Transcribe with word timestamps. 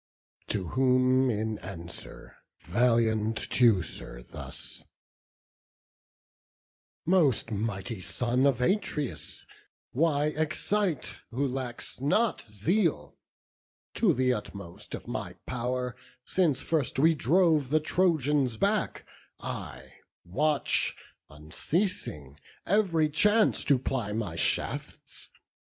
To 0.47 0.69
whom 0.69 1.29
in 1.29 1.59
answer 1.59 2.35
valiant 2.61 3.37
Teucer 3.51 4.23
thus: 4.23 4.83
"Most 7.05 7.51
mighty 7.51 8.01
son 8.01 8.47
of 8.47 8.61
Atreus, 8.61 9.45
why 9.91 10.33
excite 10.35 11.17
Who 11.29 11.47
lacks 11.47 11.99
not 12.01 12.41
zeal? 12.41 13.15
To 13.93 14.11
th' 14.11 14.33
utmost 14.33 14.95
of 14.95 15.07
my 15.07 15.35
pow'r 15.45 15.95
Since 16.25 16.63
first 16.63 16.97
we 16.97 17.13
drove 17.13 17.69
the 17.69 17.79
Trojans 17.79 18.57
back, 18.57 19.05
I 19.39 19.87
watch, 20.25 20.95
Unceasing, 21.29 22.39
every 22.65 23.07
chance 23.07 23.63
to 23.65 23.77
ply 23.77 24.13
my 24.13 24.35
shafts. 24.35 25.29